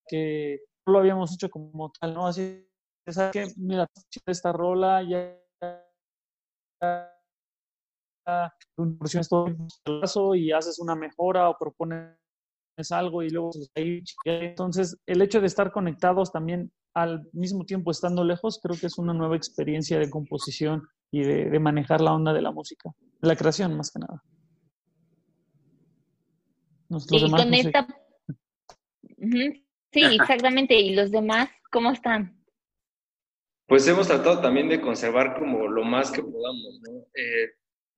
que 0.07 0.59
no 0.85 0.93
lo 0.93 0.99
habíamos 0.99 1.33
hecho 1.33 1.49
como 1.49 1.91
tal, 1.99 2.13
¿no? 2.13 2.27
Así, 2.27 2.67
¿sabes 3.07 3.31
qué? 3.31 3.47
Mira, 3.57 3.87
esta 4.25 4.51
rola 4.51 5.03
ya 5.03 5.37
y 10.35 10.51
haces 10.51 10.79
una 10.79 10.95
mejora 10.95 11.49
o 11.49 11.57
propones 11.57 12.17
algo 12.91 13.23
y 13.23 13.29
luego 13.29 13.51
entonces 14.25 14.97
el 15.05 15.21
hecho 15.21 15.39
de 15.41 15.47
estar 15.47 15.71
conectados 15.71 16.31
también 16.31 16.71
al 16.93 17.27
mismo 17.31 17.65
tiempo 17.65 17.91
estando 17.91 18.23
lejos 18.23 18.59
creo 18.61 18.77
que 18.79 18.87
es 18.87 18.97
una 18.97 19.13
nueva 19.13 19.35
experiencia 19.35 19.97
de 19.97 20.09
composición 20.09 20.87
y 21.11 21.21
de, 21.23 21.49
de 21.49 21.59
manejar 21.59 22.01
la 22.01 22.13
onda 22.13 22.33
de 22.33 22.41
la 22.41 22.51
música 22.51 22.91
la 23.21 23.35
creación 23.35 23.75
más 23.75 23.91
que 23.91 23.99
nada 23.99 24.21
sí, 26.99 27.19
demás, 27.19 27.41
con 27.41 27.51
no 27.51 27.57
esta... 27.57 27.87
uh 28.27 29.25
-huh. 29.25 29.66
Sí, 29.91 30.03
exactamente. 30.03 30.75
¿Y 30.75 30.93
los 30.93 31.11
demás 31.11 31.49
cómo 31.71 31.91
están? 31.91 32.37
Pues 33.67 33.87
hemos 33.87 34.07
tratado 34.07 34.39
también 34.41 34.69
de 34.69 34.79
conservar 34.79 35.37
como 35.37 35.67
lo 35.67 35.83
más 35.83 36.09
que 36.11 36.23
podamos, 36.23 36.79
¿no? 36.87 37.05
Eh, 37.13 37.51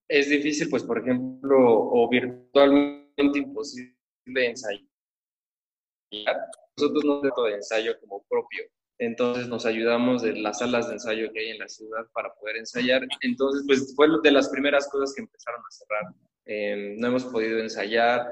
es 0.08 0.30
difícil, 0.30 0.68
pues, 0.70 0.84
por 0.84 1.00
ejemplo, 1.00 1.58
o 1.60 2.10
virtualmente 2.10 3.40
imposible 3.40 3.94
ensayar. 4.26 4.82
Nosotros 6.76 7.06
no 7.06 7.22
tenemos 7.22 7.54
ensayo 7.54 8.00
como 8.00 8.26
propio, 8.28 8.64
entonces 8.98 9.48
nos 9.48 9.66
ayudamos 9.68 10.24
de 10.24 10.34
las 10.40 10.60
salas 10.60 10.88
de 10.88 10.94
ensayo 10.94 11.32
que 11.32 11.40
hay 11.40 11.50
en 11.52 11.60
la 11.60 11.70
ciudad 11.70 12.06
para 12.14 12.34
poder 12.34 12.58
ensayar. 12.58 13.06
Entonces, 13.22 13.64
pues 13.68 13.94
fue 13.96 14.08
de 14.24 14.32
las 14.32 14.50
primeras 14.50 14.90
cosas 14.90 15.14
que 15.14 15.22
empezaron 15.22 15.62
a 15.62 15.72
cerrar. 15.72 16.14
Eh, 16.46 16.96
no 16.98 17.08
hemos 17.08 17.26
podido 17.26 17.60
ensayar, 17.60 18.28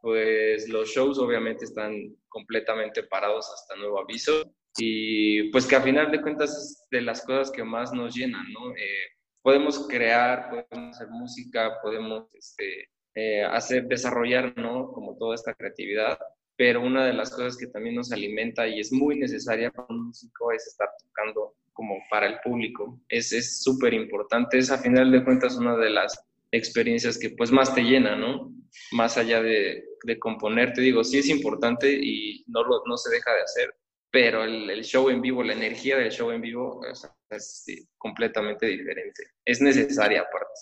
pues 0.00 0.68
los 0.68 0.88
shows 0.90 1.18
obviamente 1.18 1.64
están 1.64 2.16
completamente 2.28 3.02
parados 3.02 3.50
hasta 3.52 3.76
nuevo 3.76 4.00
aviso 4.00 4.52
y 4.76 5.50
pues 5.50 5.66
que 5.66 5.76
a 5.76 5.82
final 5.82 6.10
de 6.10 6.20
cuentas 6.20 6.50
es 6.50 6.86
de 6.90 7.02
las 7.02 7.24
cosas 7.24 7.50
que 7.50 7.64
más 7.64 7.92
nos 7.92 8.14
llenan, 8.14 8.46
¿no? 8.52 8.70
Eh, 8.76 9.16
podemos 9.42 9.88
crear, 9.88 10.50
podemos 10.50 10.96
hacer 10.96 11.08
música, 11.08 11.78
podemos 11.82 12.26
este, 12.34 12.88
eh, 13.14 13.42
hacer, 13.44 13.86
desarrollar, 13.86 14.56
¿no? 14.56 14.92
Como 14.92 15.16
toda 15.16 15.34
esta 15.34 15.54
creatividad, 15.54 16.18
pero 16.56 16.80
una 16.80 17.06
de 17.06 17.12
las 17.12 17.30
cosas 17.30 17.56
que 17.56 17.66
también 17.66 17.96
nos 17.96 18.12
alimenta 18.12 18.68
y 18.68 18.80
es 18.80 18.92
muy 18.92 19.18
necesaria 19.18 19.70
para 19.70 19.88
un 19.90 20.06
músico 20.06 20.52
es 20.52 20.66
estar 20.66 20.88
tocando 21.02 21.54
como 21.72 21.96
para 22.10 22.26
el 22.26 22.40
público. 22.40 23.00
Es 23.08 23.62
súper 23.62 23.94
importante, 23.94 24.58
es 24.58 24.70
a 24.70 24.78
final 24.78 25.10
de 25.10 25.24
cuentas 25.24 25.56
una 25.56 25.76
de 25.76 25.90
las 25.90 26.20
experiencias 26.50 27.18
que 27.18 27.30
pues 27.30 27.50
más 27.50 27.74
te 27.74 27.82
llena, 27.82 28.16
¿no? 28.16 28.52
Más 28.92 29.16
allá 29.16 29.42
de, 29.42 29.87
de 30.04 30.18
componer, 30.18 30.72
te 30.72 30.80
digo, 30.80 31.04
sí 31.04 31.18
es 31.18 31.28
importante 31.28 31.90
y 31.90 32.44
no, 32.48 32.62
lo, 32.62 32.82
no 32.86 32.96
se 32.96 33.10
deja 33.10 33.32
de 33.34 33.42
hacer, 33.42 33.74
pero 34.10 34.44
el, 34.44 34.70
el, 34.70 34.84
show 34.84 35.10
en 35.10 35.20
vivo, 35.20 35.42
la 35.42 35.52
energía 35.52 35.96
del 35.96 36.10
show 36.10 36.30
en 36.30 36.40
vivo 36.40 36.80
o 36.80 36.94
sea, 36.94 37.14
es 37.30 37.62
sí, 37.64 37.88
completamente 37.96 38.66
diferente. 38.66 39.24
Es 39.44 39.60
necesaria 39.60 40.22
aparte, 40.22 40.60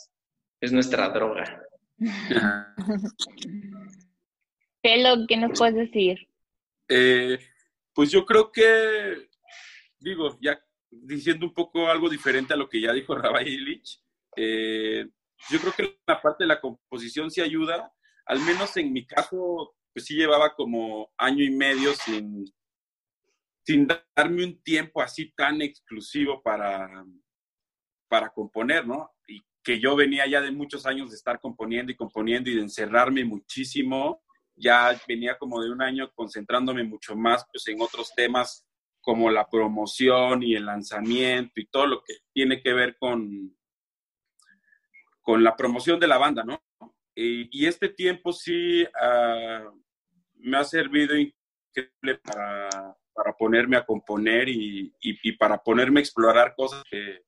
es 0.60 0.72
nuestra 0.72 1.08
droga. 1.10 1.62
Pelo, 4.82 5.26
¿qué 5.26 5.36
nos 5.36 5.58
puedes 5.58 5.74
decir? 5.74 6.28
Eh, 6.88 7.38
pues 7.92 8.10
yo 8.10 8.24
creo 8.24 8.52
que, 8.52 9.28
digo, 9.98 10.38
ya 10.40 10.60
diciendo 10.90 11.46
un 11.46 11.54
poco 11.54 11.88
algo 11.88 12.08
diferente 12.08 12.54
a 12.54 12.56
lo 12.56 12.68
que 12.68 12.80
ya 12.80 12.92
dijo 12.92 13.14
Rabay 13.14 13.48
Illich, 13.48 14.00
eh, 14.36 15.06
yo 15.50 15.58
creo 15.60 15.72
que 15.72 15.98
la 16.06 16.20
parte 16.20 16.44
de 16.44 16.48
la 16.48 16.60
composición 16.60 17.30
sí 17.30 17.40
ayuda, 17.40 17.92
al 18.26 18.40
menos 18.40 18.76
en 18.76 18.92
mi 18.92 19.06
caso, 19.06 19.74
pues 19.92 20.04
sí 20.04 20.14
llevaba 20.14 20.54
como 20.54 21.10
año 21.16 21.44
y 21.44 21.50
medio 21.50 21.94
sin, 21.94 22.44
sin 23.64 23.86
darme 24.14 24.44
un 24.44 24.62
tiempo 24.62 25.00
así 25.00 25.32
tan 25.32 25.62
exclusivo 25.62 26.42
para, 26.42 27.04
para 28.08 28.30
componer, 28.30 28.86
¿no? 28.86 29.10
Y 29.28 29.42
que 29.62 29.80
yo 29.80 29.96
venía 29.96 30.26
ya 30.26 30.40
de 30.40 30.50
muchos 30.50 30.86
años 30.86 31.10
de 31.10 31.16
estar 31.16 31.40
componiendo 31.40 31.92
y 31.92 31.96
componiendo 31.96 32.50
y 32.50 32.56
de 32.56 32.62
encerrarme 32.62 33.24
muchísimo, 33.24 34.22
ya 34.56 35.00
venía 35.06 35.38
como 35.38 35.62
de 35.62 35.70
un 35.70 35.82
año 35.82 36.10
concentrándome 36.14 36.82
mucho 36.82 37.14
más 37.14 37.46
pues 37.52 37.66
en 37.68 37.80
otros 37.80 38.12
temas 38.14 38.66
como 39.00 39.30
la 39.30 39.48
promoción 39.48 40.42
y 40.42 40.56
el 40.56 40.66
lanzamiento 40.66 41.60
y 41.60 41.66
todo 41.66 41.86
lo 41.86 42.02
que 42.02 42.14
tiene 42.32 42.60
que 42.60 42.72
ver 42.72 42.96
con, 42.98 43.56
con 45.20 45.44
la 45.44 45.54
promoción 45.54 46.00
de 46.00 46.08
la 46.08 46.18
banda, 46.18 46.42
¿no? 46.42 46.60
Y, 47.16 47.48
y 47.50 47.66
este 47.66 47.88
tiempo 47.88 48.32
sí 48.32 48.84
uh, 48.84 49.82
me 50.34 50.58
ha 50.58 50.64
servido 50.64 51.16
increíble 51.16 52.20
para, 52.22 52.68
para 53.14 53.32
ponerme 53.32 53.78
a 53.78 53.86
componer 53.86 54.48
y, 54.50 54.94
y, 55.00 55.18
y, 55.22 55.32
para 55.32 55.62
ponerme 55.62 56.00
a 56.00 56.02
explorar 56.02 56.54
cosas 56.54 56.82
que, 56.90 57.22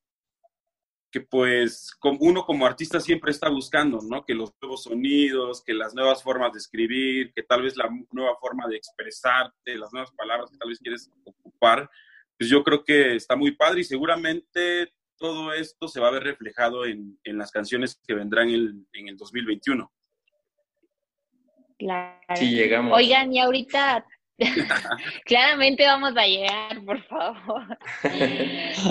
que 1.11 1.23
pues 1.23 1.91
como 1.99 2.19
uno 2.21 2.45
como 2.45 2.67
artista 2.67 3.01
siempre 3.01 3.31
está 3.31 3.49
buscando, 3.49 4.01
¿no? 4.03 4.25
Que 4.25 4.35
los 4.35 4.53
nuevos 4.61 4.83
sonidos, 4.83 5.63
que 5.65 5.73
las 5.73 5.95
nuevas 5.95 6.23
formas 6.23 6.53
de 6.53 6.59
escribir, 6.59 7.33
que 7.35 7.43
tal 7.43 7.63
vez 7.63 7.77
la 7.77 7.89
nueva 8.13 8.37
forma 8.39 8.69
de 8.69 8.77
expresarte, 8.77 9.77
las 9.77 9.91
nuevas 9.93 10.13
palabras 10.13 10.51
que 10.51 10.59
tal 10.59 10.69
vez 10.69 10.79
quieres 10.79 11.11
ocupar, 11.25 11.89
pues 12.39 12.51
yo 12.51 12.63
creo 12.63 12.85
que 12.85 13.17
está 13.17 13.37
muy 13.37 13.53
padre 13.53 13.81
y 13.81 13.85
seguramente 13.85 14.93
todo 15.19 15.53
esto 15.53 15.89
se 15.89 16.01
va 16.01 16.09
a 16.09 16.13
ver 16.13 16.23
reflejado 16.23 16.87
en, 16.87 17.19
en 17.25 17.39
las 17.39 17.51
canciones 17.51 18.01
que 18.07 18.15
vendrán 18.15 18.49
en, 18.49 18.87
en 18.93 19.09
el 19.09 19.17
2021. 19.17 19.93
Claro. 21.79 22.19
Sí, 22.35 22.51
llegamos. 22.51 22.97
Oigan, 22.97 23.33
y 23.33 23.39
ahorita 23.39 24.05
Claramente 25.25 25.85
vamos 25.85 26.17
a 26.17 26.25
llegar, 26.25 26.85
por 26.85 27.03
favor. 27.07 27.79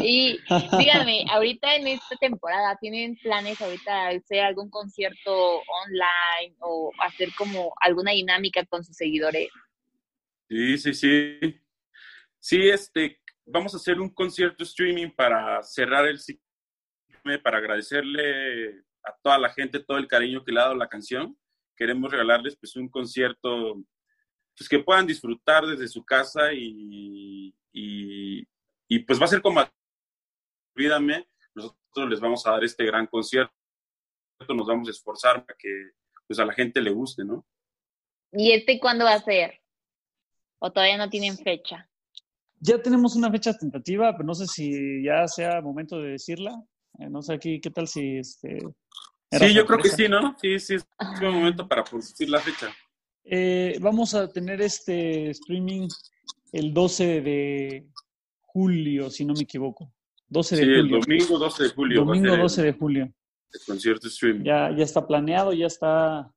y 0.04 0.38
díganme, 0.78 1.26
ahorita 1.30 1.76
en 1.76 1.88
esta 1.88 2.16
temporada, 2.18 2.78
¿tienen 2.82 3.16
planes 3.16 3.62
ahorita 3.62 4.10
de 4.10 4.18
hacer 4.18 4.42
algún 4.42 4.70
concierto 4.70 5.62
online 5.86 6.56
o 6.60 6.92
hacer 7.00 7.30
como 7.38 7.74
alguna 7.80 8.12
dinámica 8.12 8.66
con 8.66 8.84
sus 8.84 8.98
seguidores? 8.98 9.50
Sí, 10.50 10.78
sí, 10.78 10.94
sí. 10.94 11.62
Sí, 12.40 12.70
este, 12.70 13.20
vamos 13.48 13.74
a 13.74 13.78
hacer 13.78 14.00
un 14.00 14.10
concierto 14.10 14.64
streaming 14.64 15.10
para 15.10 15.64
cerrar 15.64 16.08
el 16.08 16.20
ciclo, 16.20 16.44
para 17.44 17.58
agradecerle 17.58 18.84
a 19.04 19.16
toda 19.22 19.38
la 19.40 19.50
gente 19.50 19.80
todo 19.80 19.98
el 19.98 20.08
cariño 20.08 20.44
que 20.44 20.52
le 20.52 20.60
ha 20.60 20.64
dado 20.64 20.76
la 20.76 20.90
canción. 20.90 21.38
Queremos 21.76 22.12
regalarles 22.12 22.58
pues 22.58 22.76
un 22.76 22.90
concierto 22.90 23.82
pues 24.56 24.68
que 24.68 24.80
puedan 24.80 25.06
disfrutar 25.06 25.66
desde 25.66 25.88
su 25.88 26.04
casa 26.04 26.52
y, 26.52 27.54
y, 27.72 28.48
y 28.88 29.00
pues 29.00 29.20
va 29.20 29.26
a 29.26 29.28
ser 29.28 29.42
como 29.42 29.62
olvídame, 30.76 31.28
nosotros 31.54 32.10
les 32.10 32.20
vamos 32.20 32.46
a 32.46 32.52
dar 32.52 32.64
este 32.64 32.86
gran 32.86 33.08
concierto, 33.08 33.54
nos 34.50 34.68
vamos 34.68 34.88
a 34.88 34.92
esforzar 34.92 35.46
para 35.46 35.58
que 35.58 35.92
pues 36.28 36.40
a 36.40 36.46
la 36.46 36.54
gente 36.54 36.82
le 36.82 36.92
guste, 36.92 37.24
¿no? 37.24 37.46
¿Y 38.32 38.52
este 38.52 38.80
cuándo 38.80 39.06
va 39.06 39.14
a 39.14 39.22
ser? 39.22 39.62
¿O 40.60 40.72
todavía 40.72 40.98
no 40.98 41.10
tienen 41.10 41.38
fecha? 41.38 41.90
Ya 42.60 42.82
tenemos 42.82 43.16
una 43.16 43.32
fecha 43.32 43.54
tentativa, 43.54 44.14
pero 44.14 44.26
no 44.26 44.34
sé 44.34 44.48
si 44.48 45.04
ya 45.04 45.28
sea 45.28 45.62
momento 45.62 46.00
de 46.00 46.12
decirla. 46.12 46.52
Eh, 47.00 47.10
no 47.10 47.22
sé 47.22 47.34
aquí, 47.34 47.60
¿qué 47.62 47.70
tal 47.70 47.88
si 47.88 48.18
este... 48.18 48.60
Sí, 49.32 49.54
yo 49.54 49.66
creo 49.66 49.80
que 49.80 49.90
sí, 49.90 50.08
¿no? 50.08 50.36
Sí, 50.42 50.58
sí, 50.60 50.76
es 50.76 50.88
un 51.22 51.34
momento 51.36 51.68
para 51.68 51.84
producir 51.84 52.30
la 52.30 52.40
fecha. 52.40 52.74
Eh, 53.26 53.78
vamos 53.82 54.14
a 54.14 54.30
tener 54.30 54.62
este 54.62 55.32
streaming 55.32 55.88
el 56.54 56.74
12 56.74 57.22
de 57.22 57.88
julio, 58.40 59.10
si 59.10 59.26
no 59.26 59.34
me 59.34 59.42
equivoco. 59.42 59.92
12 60.30 60.56
de 60.56 60.62
sí, 60.62 60.68
julio. 60.68 60.82
el 60.82 61.02
domingo 61.02 61.38
12 61.38 61.64
de 61.64 61.70
julio. 61.70 62.06
Domingo 62.06 62.38
12 62.38 62.64
de 62.64 62.74
julio. 62.74 63.14
El 63.52 63.60
concierto 63.66 64.08
streaming. 64.08 64.46
Ya, 64.46 64.76
ya 64.76 64.84
está 64.84 65.06
planeado, 65.06 65.52
ya 65.54 65.68
está 65.68 66.34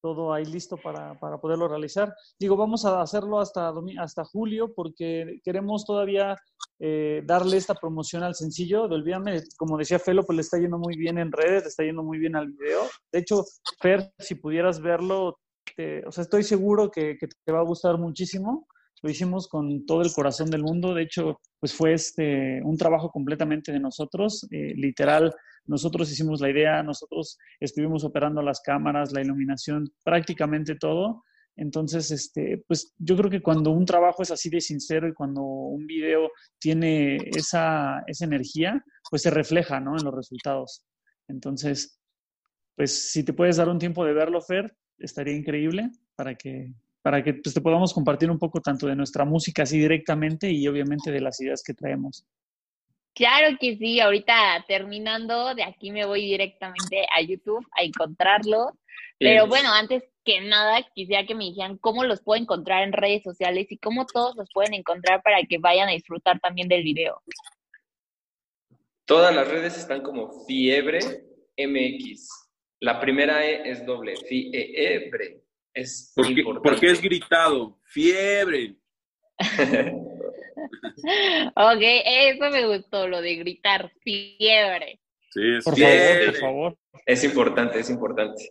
todo 0.00 0.32
ahí 0.32 0.44
listo 0.44 0.76
para, 0.76 1.18
para, 1.18 1.38
poderlo 1.38 1.68
realizar. 1.68 2.14
Digo, 2.38 2.56
vamos 2.56 2.84
a 2.84 3.00
hacerlo 3.00 3.40
hasta, 3.40 3.72
hasta 3.98 4.24
julio 4.24 4.72
porque 4.74 5.40
queremos 5.44 5.84
todavía 5.84 6.36
eh, 6.78 7.22
darle 7.24 7.56
esta 7.56 7.74
promoción 7.74 8.22
al 8.22 8.34
sencillo 8.34 8.88
de 8.88 8.94
Olvídame. 8.96 9.42
Como 9.56 9.78
decía 9.78 9.98
Felo, 9.98 10.24
pues 10.24 10.36
le 10.36 10.42
está 10.42 10.58
yendo 10.58 10.78
muy 10.78 10.96
bien 10.96 11.18
en 11.18 11.32
redes, 11.32 11.62
le 11.62 11.68
está 11.68 11.84
yendo 11.84 12.02
muy 12.02 12.18
bien 12.18 12.36
al 12.36 12.52
video. 12.52 12.82
De 13.12 13.20
hecho, 13.20 13.44
Fer, 13.80 14.12
si 14.18 14.34
pudieras 14.34 14.80
verlo, 14.80 15.38
te, 15.76 16.06
o 16.06 16.12
sea, 16.12 16.22
estoy 16.22 16.42
seguro 16.42 16.90
que, 16.90 17.16
que, 17.18 17.28
te 17.44 17.52
va 17.52 17.60
a 17.60 17.64
gustar 17.64 17.98
muchísimo. 17.98 18.66
Lo 19.02 19.10
hicimos 19.10 19.48
con 19.48 19.84
todo 19.86 20.02
el 20.02 20.12
corazón 20.12 20.50
del 20.50 20.62
mundo. 20.62 20.94
De 20.94 21.02
hecho, 21.02 21.40
pues 21.60 21.74
fue 21.74 21.92
este, 21.92 22.60
un 22.62 22.76
trabajo 22.76 23.10
completamente 23.10 23.72
de 23.72 23.80
nosotros. 23.80 24.46
Eh, 24.50 24.74
literal, 24.74 25.34
nosotros 25.66 26.10
hicimos 26.10 26.40
la 26.40 26.50
idea, 26.50 26.82
nosotros 26.82 27.38
estuvimos 27.60 28.04
operando 28.04 28.42
las 28.42 28.60
cámaras, 28.60 29.12
la 29.12 29.22
iluminación, 29.22 29.92
prácticamente 30.04 30.76
todo. 30.76 31.22
Entonces, 31.56 32.10
este, 32.10 32.62
pues 32.68 32.94
yo 32.98 33.16
creo 33.16 33.30
que 33.30 33.42
cuando 33.42 33.70
un 33.70 33.86
trabajo 33.86 34.22
es 34.22 34.30
así 34.30 34.50
de 34.50 34.60
sincero 34.60 35.08
y 35.08 35.14
cuando 35.14 35.42
un 35.42 35.86
video 35.86 36.30
tiene 36.58 37.16
esa, 37.16 38.02
esa 38.06 38.24
energía, 38.26 38.84
pues 39.10 39.22
se 39.22 39.30
refleja 39.30 39.80
¿no? 39.80 39.96
en 39.96 40.04
los 40.04 40.14
resultados. 40.14 40.84
Entonces, 41.28 41.98
pues 42.76 43.10
si 43.10 43.24
te 43.24 43.32
puedes 43.32 43.56
dar 43.56 43.68
un 43.68 43.78
tiempo 43.78 44.04
de 44.04 44.12
verlo, 44.12 44.40
Fer, 44.42 44.76
estaría 44.98 45.34
increíble 45.34 45.90
para 46.14 46.34
que, 46.34 46.74
para 47.06 47.22
que 47.22 47.34
pues, 47.34 47.54
te 47.54 47.60
podamos 47.60 47.94
compartir 47.94 48.28
un 48.32 48.38
poco 48.40 48.60
tanto 48.60 48.88
de 48.88 48.96
nuestra 48.96 49.24
música 49.24 49.62
así 49.62 49.78
directamente 49.78 50.50
y 50.50 50.66
obviamente 50.66 51.12
de 51.12 51.20
las 51.20 51.40
ideas 51.40 51.62
que 51.62 51.72
traemos. 51.72 52.26
Claro 53.14 53.56
que 53.60 53.76
sí, 53.76 54.00
ahorita 54.00 54.64
terminando, 54.66 55.54
de 55.54 55.62
aquí 55.62 55.92
me 55.92 56.04
voy 56.04 56.22
directamente 56.22 57.06
a 57.16 57.22
YouTube 57.22 57.64
a 57.78 57.84
encontrarlo. 57.84 58.76
Pero 59.20 59.46
bueno, 59.46 59.72
antes 59.72 60.02
que 60.24 60.40
nada, 60.40 60.84
quisiera 60.96 61.24
que 61.24 61.36
me 61.36 61.44
dijeran 61.44 61.78
cómo 61.78 62.02
los 62.02 62.22
puedo 62.22 62.42
encontrar 62.42 62.82
en 62.82 62.92
redes 62.92 63.22
sociales 63.22 63.68
y 63.70 63.78
cómo 63.78 64.04
todos 64.06 64.34
los 64.34 64.48
pueden 64.52 64.74
encontrar 64.74 65.22
para 65.22 65.40
que 65.48 65.58
vayan 65.58 65.88
a 65.88 65.92
disfrutar 65.92 66.40
también 66.40 66.66
del 66.66 66.82
video. 66.82 67.22
Todas 69.04 69.32
las 69.32 69.46
redes 69.46 69.78
están 69.78 70.02
como 70.02 70.44
Fiebre 70.44 70.98
MX. 71.56 72.48
La 72.80 72.98
primera 72.98 73.46
E 73.46 73.70
es 73.70 73.86
doble, 73.86 74.16
Fiebre. 74.28 75.45
Es 75.76 76.10
¿Por 76.16 76.26
qué, 76.34 76.40
importante. 76.40 76.86
es 76.90 77.02
gritado, 77.02 77.78
fiebre. 77.84 78.76
ok, 81.54 81.82
eso 81.82 82.50
me 82.50 82.66
gustó, 82.66 83.06
lo 83.06 83.20
de 83.20 83.36
gritar 83.36 83.92
fiebre. 84.00 84.98
Sí, 85.30 85.40
es 85.58 85.64
Por 85.64 85.74
fiebre. 85.74 85.98
favor, 85.98 86.24
por 86.32 86.40
favor. 86.40 86.78
Es 87.04 87.24
importante, 87.24 87.78
es 87.78 87.90
importante. 87.90 88.48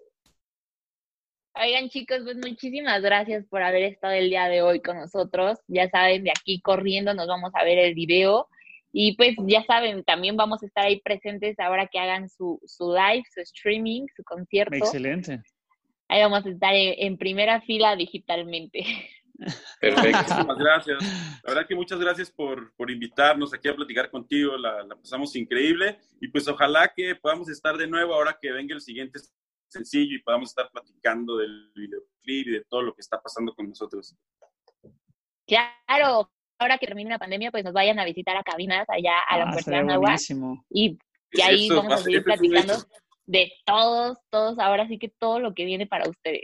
Oigan 1.55 1.89
chicos, 1.89 2.19
pues 2.23 2.37
muchísimas 2.37 3.01
gracias 3.01 3.43
por 3.47 3.63
haber 3.63 3.81
estado 3.83 4.13
el 4.13 4.29
día 4.29 4.47
de 4.47 4.61
hoy 4.61 4.81
con 4.81 4.97
nosotros. 4.97 5.57
Ya 5.67 5.89
saben, 5.89 6.25
de 6.25 6.29
aquí 6.29 6.61
corriendo 6.61 7.15
nos 7.15 7.27
vamos 7.27 7.49
a 7.55 7.63
ver 7.63 7.79
el 7.79 7.95
video. 7.95 8.47
Y 8.91 9.15
pues 9.17 9.35
ya 9.47 9.63
saben, 9.65 10.03
también 10.03 10.37
vamos 10.37 10.61
a 10.61 10.67
estar 10.67 10.85
ahí 10.85 11.01
presentes 11.01 11.59
ahora 11.59 11.87
que 11.87 11.97
hagan 11.97 12.29
su, 12.29 12.61
su 12.67 12.93
live, 12.93 13.23
su 13.33 13.41
streaming, 13.41 14.05
su 14.15 14.23
concierto. 14.23 14.75
Excelente. 14.75 15.41
Ahí 16.07 16.21
vamos 16.21 16.45
a 16.45 16.49
estar 16.49 16.73
en, 16.73 16.93
en 16.97 17.17
primera 17.17 17.61
fila 17.61 17.95
digitalmente. 17.95 18.85
Perfecto. 19.81 20.17
Muchísimas 20.17 20.57
gracias. 20.57 21.03
La 21.43 21.53
verdad 21.53 21.67
que 21.67 21.75
muchas 21.75 21.99
gracias 21.99 22.31
por, 22.31 22.73
por 22.75 22.89
invitarnos 22.89 23.53
aquí 23.53 23.67
a 23.67 23.75
platicar 23.75 24.09
contigo. 24.09 24.57
La, 24.57 24.83
la, 24.83 24.95
pasamos 24.95 25.35
increíble. 25.35 25.99
Y 26.21 26.27
pues 26.29 26.47
ojalá 26.47 26.91
que 26.95 27.15
podamos 27.15 27.49
estar 27.49 27.77
de 27.77 27.87
nuevo 27.87 28.13
ahora 28.13 28.37
que 28.41 28.51
venga 28.51 28.73
el 28.73 28.81
siguiente 28.81 29.19
sencillo 29.67 30.15
y 30.15 30.21
podamos 30.21 30.49
estar 30.49 30.69
platicando 30.71 31.37
del 31.37 31.71
videoclip 31.75 32.47
y 32.47 32.51
de 32.51 32.63
todo 32.69 32.81
lo 32.81 32.93
que 32.93 33.01
está 33.01 33.21
pasando 33.21 33.53
con 33.53 33.67
nosotros. 33.67 34.15
Claro, 35.47 36.31
ahora 36.57 36.77
que 36.77 36.87
termine 36.87 37.09
la 37.09 37.19
pandemia, 37.19 37.51
pues 37.51 37.63
nos 37.63 37.73
vayan 37.73 37.99
a 37.99 38.05
visitar 38.05 38.35
a 38.37 38.43
cabinas 38.43 38.87
allá 38.89 39.13
a 39.27 39.37
la 39.37 39.45
Ah, 39.45 39.55
estaría 39.57 39.83
de 39.83 39.93
Agua. 39.93 40.07
buenísimo. 40.07 40.65
Y, 40.69 40.97
y 41.31 41.41
ahí 41.41 41.65
Eso, 41.65 41.75
vamos 41.77 41.93
a 41.93 41.97
seguir 41.97 42.23
platicando 42.23 42.73
hecho. 42.73 42.87
De 43.25 43.51
todos, 43.65 44.17
todos, 44.29 44.59
ahora 44.59 44.87
sí 44.87 44.97
que 44.97 45.09
todo 45.09 45.39
lo 45.39 45.53
que 45.53 45.65
viene 45.65 45.87
para 45.87 46.09
ustedes. 46.09 46.43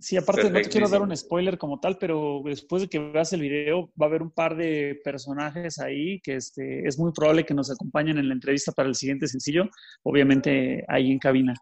Sí, 0.00 0.16
aparte 0.16 0.48
no 0.48 0.62
te 0.62 0.70
quiero 0.70 0.88
dar 0.88 1.02
un 1.02 1.14
spoiler 1.14 1.58
como 1.58 1.78
tal, 1.78 1.98
pero 1.98 2.40
después 2.42 2.80
de 2.80 2.88
que 2.88 2.98
veas 2.98 3.34
el 3.34 3.42
video 3.42 3.92
va 4.00 4.06
a 4.06 4.08
haber 4.08 4.22
un 4.22 4.30
par 4.30 4.56
de 4.56 4.98
personajes 5.04 5.78
ahí 5.78 6.20
que 6.20 6.36
este, 6.36 6.88
es 6.88 6.98
muy 6.98 7.12
probable 7.12 7.44
que 7.44 7.52
nos 7.52 7.70
acompañen 7.70 8.16
en 8.16 8.28
la 8.28 8.34
entrevista 8.34 8.72
para 8.72 8.88
el 8.88 8.94
siguiente 8.94 9.26
sencillo, 9.26 9.68
obviamente 10.02 10.84
ahí 10.88 11.12
en 11.12 11.18
cabina. 11.18 11.54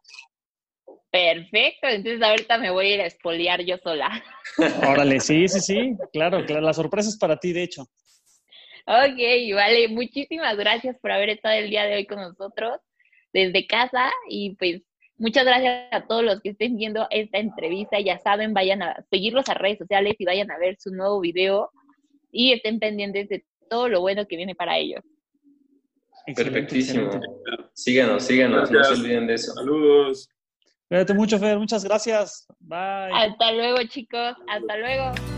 Perfecto, 1.11 1.89
entonces 1.89 2.23
ahorita 2.23 2.59
me 2.59 2.71
voy 2.71 2.87
a 2.87 2.95
ir 2.95 3.01
a 3.01 3.07
espolear 3.07 3.65
yo 3.65 3.77
sola. 3.79 4.23
Órale, 4.89 5.19
sí, 5.19 5.49
sí, 5.49 5.61
sí, 5.61 5.97
claro, 6.13 6.45
claro, 6.47 6.61
la 6.61 6.75
sorpresa 6.75 7.09
es 7.09 7.19
para 7.19 7.39
ti, 7.39 7.53
de 7.53 7.65
hecho. 7.65 7.83
Ok, 8.87 9.19
vale, 9.55 9.89
muchísimas 9.89 10.57
gracias 10.57 10.97
por 11.01 11.11
haber 11.11 11.31
estado 11.31 11.57
el 11.57 11.71
día 11.71 11.85
de 11.85 11.97
hoy 11.97 12.07
con 12.07 12.19
nosotros 12.19 12.79
desde 13.47 13.67
casa 13.67 14.11
y 14.29 14.55
pues 14.57 14.83
muchas 15.17 15.45
gracias 15.45 15.89
a 15.93 16.07
todos 16.07 16.25
los 16.25 16.41
que 16.41 16.51
estén 16.51 16.77
viendo 16.77 17.07
esta 17.11 17.39
entrevista. 17.39 18.01
Ya 18.01 18.19
saben, 18.19 18.55
vayan 18.55 18.83
a 18.83 19.05
seguirlos 19.11 19.49
a 19.49 19.55
redes 19.55 19.79
sociales 19.79 20.15
y 20.19 20.25
vayan 20.25 20.51
a 20.51 20.59
ver 20.59 20.77
su 20.79 20.91
nuevo 20.91 21.21
video 21.21 21.71
y 22.33 22.53
estén 22.53 22.79
pendientes 22.79 23.29
de 23.29 23.45
todo 23.69 23.89
lo 23.89 24.01
bueno 24.01 24.27
que 24.27 24.37
viene 24.37 24.55
para 24.55 24.79
ellos. 24.79 25.03
Perfectísimo. 26.35 27.11
Síganos, 27.73 28.25
síganos, 28.25 28.61
no 28.61 28.67
se 28.67 28.75
Gracias. 28.75 28.99
olviden 28.99 29.27
de 29.27 29.35
eso. 29.35 29.53
Saludos. 29.55 30.29
Cuídate 30.89 31.15
mucho, 31.15 31.39
Fer, 31.39 31.59
muchas 31.59 31.85
gracias. 31.85 32.47
Bye. 32.61 33.13
Hasta 33.13 33.53
luego, 33.53 33.79
chicos. 33.89 34.35
Hasta 34.47 34.77
luego. 34.77 35.38